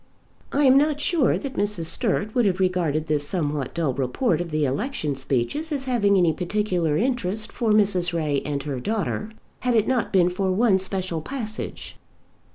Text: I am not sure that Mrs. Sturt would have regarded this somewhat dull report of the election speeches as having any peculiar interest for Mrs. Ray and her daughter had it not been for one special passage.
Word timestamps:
I 0.51 0.63
am 0.63 0.79
not 0.79 0.99
sure 0.99 1.37
that 1.37 1.53
Mrs. 1.53 1.85
Sturt 1.85 2.33
would 2.33 2.45
have 2.45 2.59
regarded 2.59 3.05
this 3.05 3.27
somewhat 3.27 3.75
dull 3.75 3.93
report 3.93 4.41
of 4.41 4.49
the 4.49 4.65
election 4.65 5.13
speeches 5.13 5.71
as 5.71 5.83
having 5.83 6.17
any 6.17 6.33
peculiar 6.33 6.97
interest 6.97 7.51
for 7.51 7.69
Mrs. 7.71 8.11
Ray 8.11 8.41
and 8.43 8.63
her 8.63 8.79
daughter 8.79 9.29
had 9.59 9.75
it 9.75 9.87
not 9.87 10.11
been 10.11 10.31
for 10.31 10.51
one 10.51 10.79
special 10.79 11.21
passage. 11.21 11.97